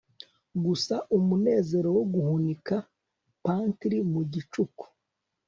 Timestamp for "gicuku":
4.31-4.83